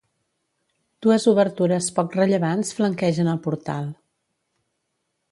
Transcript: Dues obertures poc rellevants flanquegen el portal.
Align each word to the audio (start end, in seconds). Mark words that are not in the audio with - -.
Dues 1.05 1.25
obertures 1.31 1.89
poc 1.99 2.17
rellevants 2.19 2.71
flanquegen 2.77 3.29
el 3.35 3.41
portal. 3.49 3.85